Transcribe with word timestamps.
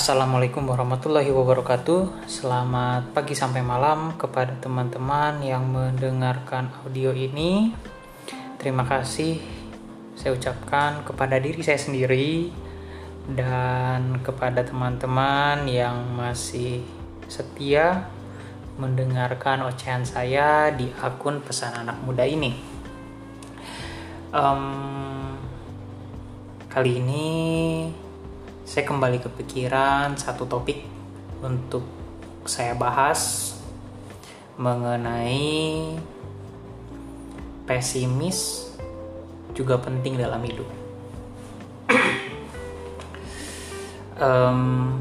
Assalamualaikum 0.00 0.64
warahmatullahi 0.64 1.28
wabarakatuh. 1.28 2.24
Selamat 2.24 3.12
pagi 3.12 3.36
sampai 3.36 3.60
malam 3.60 4.16
kepada 4.16 4.56
teman-teman 4.56 5.44
yang 5.44 5.68
mendengarkan 5.68 6.72
audio 6.80 7.12
ini. 7.12 7.76
Terima 8.56 8.88
kasih 8.88 9.36
saya 10.16 10.32
ucapkan 10.32 11.04
kepada 11.04 11.36
diri 11.36 11.60
saya 11.60 11.76
sendiri 11.76 12.48
dan 13.28 14.24
kepada 14.24 14.64
teman-teman 14.64 15.68
yang 15.68 16.16
masih 16.16 16.80
setia 17.28 18.08
mendengarkan 18.80 19.68
ocehan 19.68 20.08
saya 20.08 20.72
di 20.72 20.88
akun 20.96 21.44
pesan 21.44 21.76
anak 21.76 22.00
muda 22.00 22.24
ini. 22.24 22.56
Um, 24.32 25.36
kali 26.72 27.04
ini 27.04 27.28
saya 28.70 28.86
kembali 28.86 29.18
kepikiran 29.18 30.14
satu 30.14 30.46
topik 30.46 30.86
untuk 31.42 31.82
saya 32.46 32.70
bahas 32.78 33.50
mengenai 34.54 35.98
pesimis 37.66 38.70
juga 39.58 39.74
penting 39.74 40.22
dalam 40.22 40.38
hidup. 40.46 40.70
um, 44.22 44.94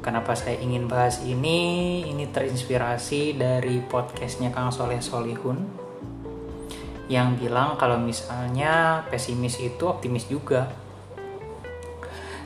kenapa 0.00 0.32
saya 0.32 0.56
ingin 0.64 0.88
bahas 0.88 1.20
ini? 1.20 2.00
Ini 2.08 2.32
terinspirasi 2.32 3.36
dari 3.36 3.84
podcastnya 3.84 4.56
Kang 4.56 4.72
Soleh 4.72 5.04
Solihun 5.04 5.68
yang 7.12 7.36
bilang 7.36 7.76
kalau 7.76 8.00
misalnya 8.00 9.04
pesimis 9.12 9.60
itu 9.60 9.84
optimis 9.84 10.32
juga 10.32 10.88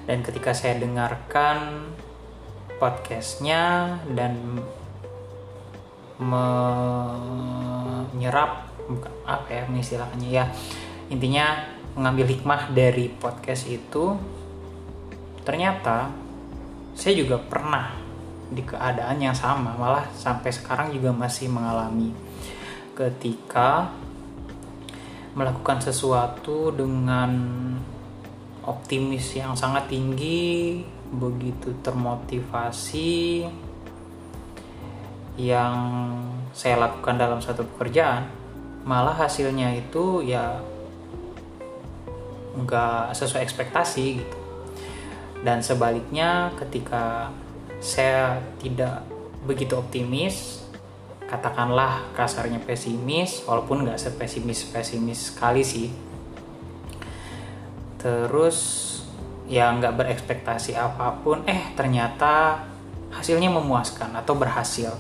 dan 0.04 0.22
ketika 0.24 0.52
saya 0.52 0.80
dengarkan 0.80 1.88
podcastnya 2.80 3.96
dan 4.12 4.60
menyerap 7.24 8.20
apa 9.24 9.48
ya 9.48 9.64
mengistilahkannya 9.66 10.30
ya 10.30 10.44
intinya 11.08 11.64
mengambil 11.96 12.26
hikmah 12.28 12.68
dari 12.74 13.08
podcast 13.08 13.66
itu 13.70 14.16
ternyata 15.44 16.12
saya 16.94 17.18
juga 17.18 17.42
pernah 17.42 18.04
di 18.54 18.62
keadaan 18.62 19.18
yang 19.18 19.34
sama 19.34 19.74
malah 19.74 20.06
sampai 20.14 20.54
sekarang 20.54 20.94
juga 20.94 21.10
masih 21.10 21.50
mengalami. 21.50 22.14
Ketika 22.94 23.90
melakukan 25.34 25.82
sesuatu 25.82 26.70
dengan 26.70 27.30
optimis 28.66 29.36
yang 29.36 29.52
sangat 29.56 29.88
tinggi, 29.92 30.84
begitu 31.12 31.76
termotivasi 31.84 33.44
yang 35.34 35.74
saya 36.54 36.78
lakukan 36.78 37.18
dalam 37.18 37.42
satu 37.42 37.66
pekerjaan, 37.74 38.30
malah 38.86 39.14
hasilnya 39.14 39.74
itu 39.74 40.22
ya 40.22 40.62
nggak 42.54 43.14
sesuai 43.18 43.42
ekspektasi 43.42 44.04
gitu. 44.22 44.38
Dan 45.42 45.60
sebaliknya 45.60 46.54
ketika 46.56 47.34
saya 47.82 48.40
tidak 48.62 49.04
begitu 49.44 49.76
optimis, 49.76 50.64
katakanlah 51.28 52.00
kasarnya 52.14 52.62
pesimis, 52.62 53.44
walaupun 53.44 53.84
nggak 53.84 54.00
sepesimis 54.00 54.64
pesimis 54.70 55.34
sekali 55.34 55.60
sih, 55.66 55.90
terus 58.04 58.58
ya 59.48 59.72
nggak 59.72 59.96
berekspektasi 59.96 60.76
apa 60.76 61.24
pun. 61.24 61.40
Eh 61.48 61.72
ternyata 61.72 62.60
hasilnya 63.08 63.48
memuaskan 63.48 64.12
atau 64.12 64.36
berhasil. 64.36 64.92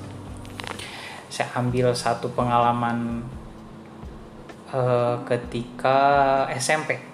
Saya 1.28 1.52
ambil 1.60 1.92
satu 1.92 2.32
pengalaman 2.32 3.28
uh, 4.72 5.20
ketika 5.28 6.00
SMP 6.56 7.12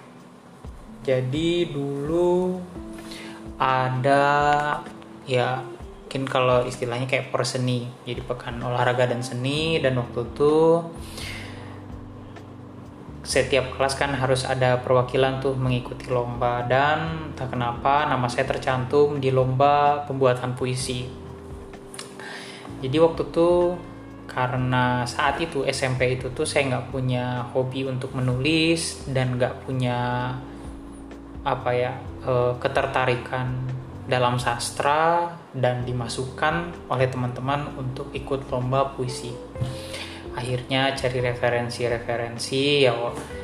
jadi 1.01 1.65
dulu 1.65 2.61
ada 3.57 4.25
ya 5.25 5.65
mungkin 6.11 6.27
kalau 6.27 6.67
istilahnya 6.67 7.07
kayak 7.07 7.31
perseni 7.31 7.87
jadi 8.03 8.19
pekan 8.19 8.59
olahraga 8.59 9.07
dan 9.07 9.23
seni 9.23 9.79
dan 9.79 9.95
waktu 9.95 10.27
itu 10.27 10.83
setiap 13.31 13.79
kelas 13.79 13.95
kan 13.95 14.11
harus 14.11 14.43
ada 14.43 14.83
perwakilan 14.83 15.39
tuh 15.39 15.55
mengikuti 15.55 16.11
lomba 16.11 16.67
dan 16.67 17.31
tak 17.31 17.55
kenapa 17.55 18.03
nama 18.03 18.27
saya 18.27 18.43
tercantum 18.43 19.23
di 19.23 19.31
lomba 19.31 20.03
pembuatan 20.03 20.51
puisi. 20.51 21.07
Jadi 22.83 22.97
waktu 22.99 23.31
itu 23.31 23.79
karena 24.27 25.07
saat 25.07 25.39
itu 25.39 25.63
SMP 25.63 26.19
itu 26.19 26.27
tuh 26.35 26.43
saya 26.43 26.75
nggak 26.75 26.91
punya 26.91 27.47
hobi 27.55 27.87
untuk 27.87 28.11
menulis 28.19 29.07
dan 29.07 29.39
nggak 29.39 29.63
punya 29.63 30.31
apa 31.47 31.71
ya 31.71 31.95
eh, 32.27 32.53
ketertarikan 32.59 33.47
dalam 34.11 34.43
sastra 34.43 35.39
dan 35.55 35.87
dimasukkan 35.87 36.87
oleh 36.91 37.07
teman-teman 37.07 37.79
untuk 37.79 38.11
ikut 38.11 38.51
lomba 38.51 38.91
puisi 38.91 39.31
akhirnya 40.31 40.95
cari 40.95 41.19
referensi-referensi 41.19 42.87
ya 42.87 42.95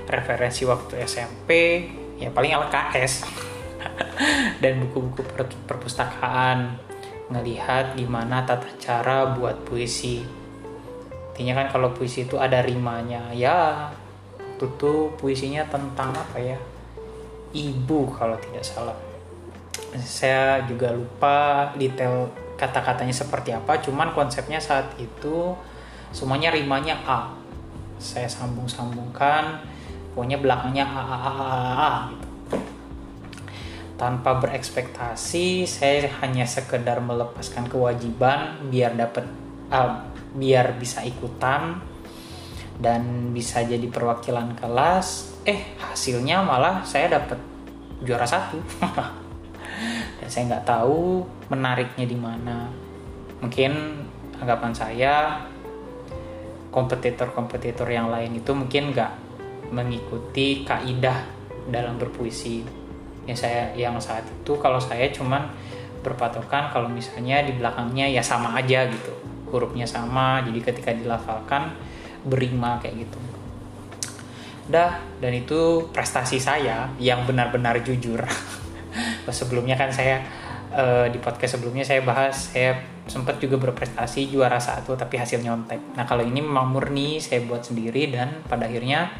referensi 0.08 0.64
waktu 0.64 1.04
SMP 1.04 1.50
ya 2.16 2.32
paling 2.32 2.56
LKS 2.56 3.14
dan 4.64 4.74
buku-buku 4.88 5.24
perpustakaan. 5.68 6.80
Ngelihat 7.28 8.00
gimana 8.00 8.48
tata 8.48 8.72
cara 8.80 9.36
buat 9.36 9.68
puisi. 9.68 10.24
Intinya 11.36 11.60
kan 11.60 11.68
kalau 11.76 11.92
puisi 11.92 12.24
itu 12.24 12.40
ada 12.40 12.64
rimanya 12.64 13.36
ya 13.36 13.92
waktu 14.58 15.14
puisinya 15.22 15.68
tentang 15.70 16.16
apa 16.16 16.40
ya? 16.42 16.58
Ibu 17.54 18.16
kalau 18.16 18.40
tidak 18.42 18.66
salah. 18.66 18.98
Saya 20.02 20.66
juga 20.66 20.96
lupa 20.96 21.70
detail 21.78 22.32
kata-katanya 22.58 23.14
seperti 23.14 23.54
apa 23.54 23.78
cuman 23.86 24.18
konsepnya 24.18 24.58
saat 24.58 24.90
itu 24.98 25.54
semuanya 26.12 26.54
rimanya 26.54 26.96
A. 27.08 27.34
Saya 27.98 28.30
sambung-sambungkan 28.30 29.64
pokoknya 30.14 30.38
belakangnya 30.42 30.86
A 30.86 31.02
A 31.02 31.18
A 31.18 31.32
A, 31.32 31.52
A 31.74 31.92
gitu. 32.14 32.28
tanpa 33.98 34.38
berekspektasi 34.38 35.66
saya 35.66 36.06
hanya 36.22 36.46
sekedar 36.46 37.02
melepaskan 37.02 37.66
kewajiban 37.66 38.70
biar 38.70 38.94
dapat 38.94 39.26
uh, 39.74 40.06
biar 40.38 40.78
bisa 40.78 41.02
ikutan 41.02 41.82
dan 42.78 43.34
bisa 43.34 43.66
jadi 43.66 43.90
perwakilan 43.90 44.54
kelas. 44.58 45.38
Eh 45.44 45.78
hasilnya 45.82 46.46
malah 46.46 46.86
saya 46.86 47.18
dapat 47.18 47.42
juara 48.06 48.26
satu. 48.30 48.62
Dan 50.22 50.30
saya 50.30 50.44
nggak 50.54 50.66
tahu 50.66 51.26
menariknya 51.50 52.06
di 52.06 52.18
mana. 52.18 52.70
Mungkin 53.42 53.72
anggapan 54.38 54.74
saya 54.74 55.46
kompetitor-kompetitor 56.78 57.90
yang 57.90 58.14
lain 58.14 58.38
itu 58.38 58.54
mungkin 58.54 58.94
nggak 58.94 59.12
mengikuti 59.74 60.62
kaidah 60.62 61.26
dalam 61.66 61.98
berpuisi. 61.98 62.62
Ya 63.26 63.34
saya 63.34 63.74
yang 63.74 63.98
saat 63.98 64.30
itu 64.30 64.54
kalau 64.62 64.78
saya 64.78 65.10
cuman 65.10 65.50
berpatokan 66.06 66.70
kalau 66.70 66.86
misalnya 66.86 67.42
di 67.42 67.58
belakangnya 67.58 68.06
ya 68.14 68.22
sama 68.22 68.54
aja 68.54 68.86
gitu. 68.86 69.10
Hurufnya 69.50 69.90
sama 69.90 70.46
jadi 70.46 70.60
ketika 70.62 70.94
dilafalkan 70.94 71.74
berima 72.22 72.78
kayak 72.78 73.10
gitu. 73.10 73.20
Dah 74.70 75.02
dan 75.18 75.34
itu 75.34 75.90
prestasi 75.90 76.38
saya 76.38 76.94
yang 77.02 77.26
benar-benar 77.26 77.82
jujur. 77.82 78.22
Sebelumnya 79.34 79.74
kan 79.74 79.90
saya 79.90 80.22
uh, 80.74 81.08
di 81.08 81.20
podcast 81.22 81.60
sebelumnya 81.60 81.86
saya 81.88 82.04
bahas 82.04 82.52
saya 82.52 82.82
sempat 83.08 83.40
juga 83.40 83.56
berprestasi 83.56 84.28
juara 84.28 84.60
satu 84.60 85.00
tapi 85.00 85.16
hasil 85.16 85.40
nyontek. 85.40 85.96
Nah 85.96 86.04
kalau 86.04 86.24
ini 86.24 86.44
memang 86.44 86.68
murni 86.72 87.24
saya 87.24 87.44
buat 87.48 87.64
sendiri 87.64 88.12
dan 88.12 88.44
pada 88.48 88.68
akhirnya 88.68 89.12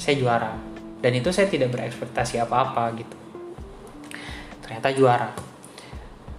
saya 0.00 0.16
juara 0.16 0.52
dan 1.04 1.12
itu 1.12 1.28
saya 1.28 1.52
tidak 1.52 1.74
berekspektasi 1.74 2.40
apa-apa 2.40 2.96
gitu. 2.96 3.16
Ternyata 4.64 4.88
juara. 4.96 5.30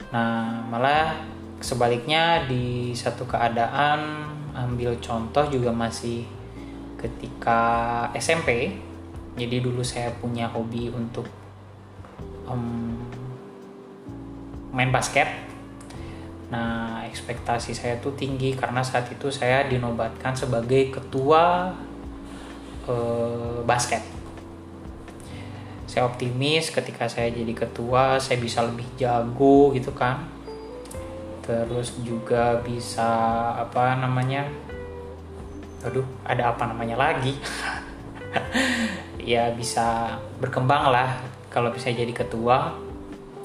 Nah 0.10 0.66
malah 0.66 1.21
sebaliknya 1.62 2.45
di 2.50 2.94
satu 2.98 3.30
keadaan 3.30 4.25
ambil 4.56 4.98
contoh 4.98 5.45
juga 5.51 5.69
masih 5.69 6.25
ketika 6.98 7.62
SMP. 8.18 8.74
Jadi 9.36 9.60
dulu 9.60 9.83
saya 9.83 10.16
punya 10.16 10.48
hobi 10.48 10.88
untuk 10.88 11.28
um, 12.48 12.95
main 14.75 14.92
basket. 14.92 15.25
Nah, 16.51 17.07
ekspektasi 17.07 17.72
saya 17.72 17.95
tuh 18.04 18.13
tinggi 18.13 18.54
karena 18.54 18.83
saat 18.83 19.07
itu 19.10 19.31
saya 19.31 19.63
dinobatkan 19.66 20.36
sebagai 20.36 20.92
ketua 20.92 21.72
eh, 22.86 23.60
basket. 23.63 24.04
saya 25.86 26.12
optimis 26.12 26.75
ketika 26.75 27.07
saya 27.07 27.31
jadi 27.31 27.56
ketua 27.56 28.19
saya 28.19 28.36
bisa 28.36 28.60
lebih 28.68 28.83
jago 29.00 29.72
gitu 29.72 29.95
kan 29.95 30.27
terus 31.45 31.95
juga 32.04 32.60
bisa 32.60 33.07
apa 33.56 33.95
namanya 33.95 34.44
aduh 35.86 36.04
ada 36.25 36.51
apa 36.51 36.66
namanya 36.66 36.98
lagi 36.98 37.38
ya 39.31 39.54
bisa 39.54 40.18
berkembang 40.42 40.89
lah 40.89 41.21
kalau 41.54 41.69
bisa 41.69 41.94
jadi 41.94 42.10
ketua 42.10 42.74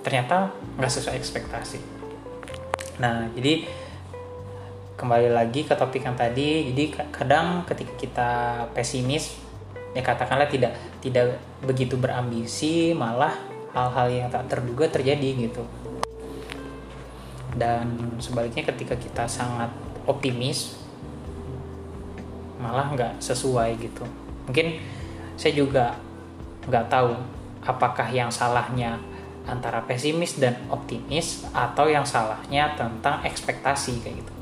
ternyata 0.01 0.53
nggak 0.81 0.93
sesuai 0.93 1.17
ekspektasi. 1.17 1.79
Nah 3.01 3.29
jadi 3.37 3.65
kembali 5.01 5.33
lagi 5.33 5.65
ke 5.65 5.73
topik 5.73 6.05
yang 6.05 6.17
tadi 6.17 6.73
jadi 6.73 7.09
kadang 7.09 7.65
ketika 7.65 7.93
kita 7.97 8.31
pesimis 8.77 9.41
ya 9.97 10.05
katakanlah 10.05 10.45
tidak 10.45 10.77
tidak 11.01 11.41
begitu 11.65 11.97
berambisi 11.97 12.93
malah 12.93 13.33
hal-hal 13.73 14.07
yang 14.13 14.29
tak 14.29 14.49
terduga 14.51 14.89
terjadi 14.93 15.49
gitu. 15.49 15.65
Dan 17.57 18.17
sebaliknya 18.23 18.63
ketika 18.63 18.95
kita 18.95 19.25
sangat 19.27 19.73
optimis 20.07 20.79
malah 22.61 22.93
nggak 22.93 23.19
sesuai 23.19 23.81
gitu. 23.81 24.05
Mungkin 24.47 24.79
saya 25.41 25.57
juga 25.57 25.97
nggak 26.69 26.87
tahu 26.93 27.17
apakah 27.65 28.09
yang 28.13 28.29
salahnya 28.29 29.01
antara 29.49 29.85
pesimis 29.85 30.37
dan 30.37 30.57
optimis 30.69 31.49
atau 31.53 31.89
yang 31.89 32.05
salahnya 32.05 32.77
tentang 32.77 33.25
ekspektasi 33.25 34.05
kayak 34.05 34.21
gitu. 34.21 34.33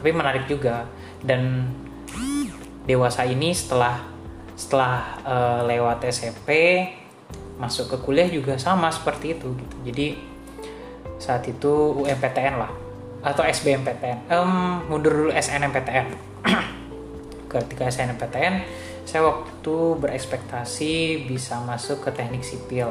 Tapi 0.00 0.10
menarik 0.12 0.44
juga 0.48 0.88
dan 1.24 1.72
dewasa 2.86 3.26
ini 3.26 3.52
setelah 3.52 4.00
setelah 4.56 5.20
uh, 5.26 5.60
lewat 5.68 6.06
SMP 6.08 6.48
masuk 7.60 7.92
ke 7.92 7.96
kuliah 8.04 8.28
juga 8.28 8.56
sama 8.56 8.88
seperti 8.88 9.36
itu 9.36 9.52
gitu. 9.56 9.76
Jadi 9.84 10.06
saat 11.16 11.44
itu 11.48 11.96
UMPTN 12.04 12.54
lah 12.60 12.72
atau 13.24 13.42
SBMPTN 13.42 14.30
um, 14.30 14.86
mundur 14.86 15.10
dulu 15.10 15.30
SNMPTN 15.32 16.06
ketika 17.52 17.88
SNMPTN 17.88 18.54
saya 19.06 19.22
waktu 19.22 20.02
berekspektasi 20.02 21.24
bisa 21.30 21.62
masuk 21.62 22.02
ke 22.02 22.10
teknik 22.10 22.42
sipil. 22.42 22.90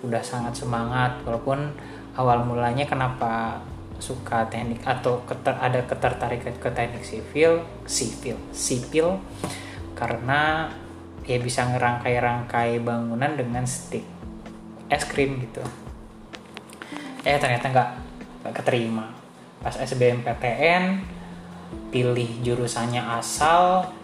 Udah 0.00 0.24
sangat 0.24 0.56
semangat 0.56 1.20
walaupun 1.28 1.68
awal 2.16 2.48
mulanya 2.48 2.88
kenapa 2.88 3.60
suka 4.00 4.48
teknik 4.48 4.80
atau 4.88 5.20
keter, 5.28 5.52
ada 5.60 5.84
ketertarikan 5.84 6.54
ke 6.56 6.70
teknik 6.72 7.04
sipil 7.04 7.60
sipil 7.84 8.38
sipil 8.54 9.20
karena 9.98 10.70
ya 11.28 11.36
bisa 11.42 11.66
ngerangkai-rangkai 11.66 12.80
bangunan 12.80 13.36
dengan 13.36 13.68
stick 13.68 14.06
es 14.88 15.04
krim 15.04 15.36
gitu. 15.44 15.60
Eh 17.20 17.36
ternyata 17.36 17.68
nggak 17.68 17.90
nggak 18.40 18.54
keterima. 18.64 19.12
Pas 19.60 19.76
SBMPTN 19.76 21.04
pilih 21.92 22.30
jurusannya 22.40 23.02
asal 23.20 23.97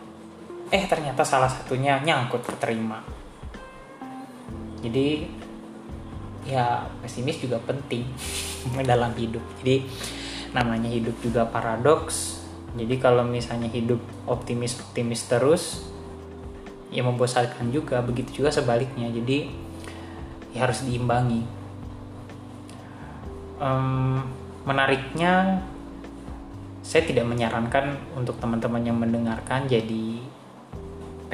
eh 0.74 0.90
ternyata 0.90 1.22
salah 1.22 1.46
satunya 1.46 2.02
nyangkut 2.02 2.42
keterima. 2.42 2.98
Jadi 4.82 5.22
ya 6.50 6.82
pesimis 6.98 7.38
juga 7.38 7.62
penting 7.62 8.02
dalam 8.90 9.14
hidup. 9.14 9.40
Jadi 9.62 9.86
namanya 10.50 10.90
hidup 10.90 11.14
juga 11.22 11.46
paradoks. 11.46 12.42
Jadi 12.74 12.98
kalau 12.98 13.22
misalnya 13.22 13.70
hidup 13.70 14.02
optimis 14.26 14.82
optimis 14.82 15.30
terus 15.30 15.62
ya 16.90 17.06
membosankan 17.06 17.70
juga. 17.70 18.02
Begitu 18.02 18.42
juga 18.42 18.50
sebaliknya. 18.50 19.06
Jadi 19.14 19.46
ya 20.58 20.66
harus 20.66 20.82
diimbangi. 20.82 21.46
Um, 23.62 24.26
menariknya 24.66 25.62
saya 26.82 27.06
tidak 27.06 27.30
menyarankan 27.30 27.94
untuk 28.18 28.42
teman-teman 28.42 28.82
yang 28.82 28.98
mendengarkan 28.98 29.70
jadi 29.70 30.34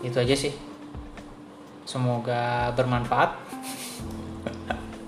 Itu 0.00 0.22
aja 0.22 0.32
sih. 0.32 0.54
Semoga 1.84 2.70
bermanfaat. 2.78 3.34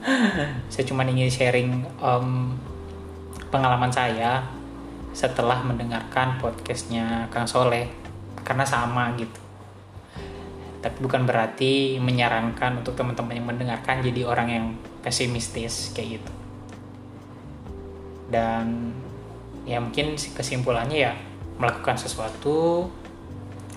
Saya 0.72 0.84
cuma 0.84 1.06
ingin 1.06 1.30
sharing 1.30 1.86
um, 2.02 2.58
pengalaman 3.54 3.92
saya 3.92 4.42
setelah 5.12 5.60
mendengarkan 5.62 6.40
podcastnya 6.40 7.28
Kang 7.28 7.44
Soleh 7.44 8.01
karena 8.42 8.66
sama 8.66 9.14
gitu. 9.18 9.40
Tapi 10.82 10.98
bukan 10.98 11.22
berarti 11.22 12.02
menyarankan 12.02 12.82
untuk 12.82 12.98
teman-teman 12.98 13.38
yang 13.38 13.46
mendengarkan 13.46 14.02
jadi 14.02 14.26
orang 14.26 14.48
yang 14.50 14.66
pesimistis 15.02 15.94
kayak 15.94 16.18
gitu. 16.18 16.32
Dan 18.30 18.90
ya 19.62 19.78
mungkin 19.78 20.18
kesimpulannya 20.18 20.98
ya 20.98 21.12
melakukan 21.62 21.94
sesuatu 21.94 22.90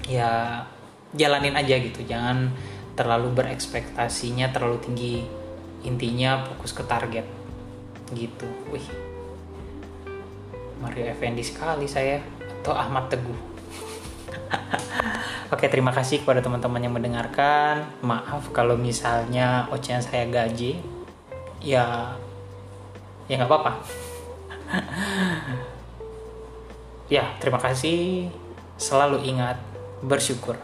ya 0.10 0.66
jalanin 1.14 1.54
aja 1.54 1.78
gitu. 1.78 2.02
Jangan 2.02 2.50
terlalu 2.98 3.38
berekspektasinya 3.38 4.50
terlalu 4.50 4.78
tinggi. 4.82 5.16
Intinya 5.86 6.42
fokus 6.42 6.74
ke 6.74 6.82
target 6.82 7.30
gitu. 8.18 8.50
Wih. 8.74 8.86
Mario 10.82 11.06
Effendi 11.06 11.46
sekali 11.46 11.86
saya 11.86 12.18
atau 12.62 12.74
Ahmad 12.74 13.14
Teguh. 13.14 13.55
Oke, 15.54 15.70
terima 15.70 15.94
kasih 15.94 16.26
kepada 16.26 16.42
teman-teman 16.42 16.82
yang 16.82 16.96
mendengarkan. 16.96 17.86
Maaf 18.02 18.50
kalau 18.50 18.74
misalnya 18.74 19.70
ocehan 19.70 20.02
saya 20.02 20.26
gaji. 20.26 20.82
Ya, 21.62 22.18
ya 23.30 23.34
nggak 23.38 23.50
apa-apa. 23.50 23.72
ya, 27.16 27.38
terima 27.38 27.62
kasih. 27.62 28.34
Selalu 28.82 29.22
ingat 29.30 29.62
bersyukur. 30.02 30.58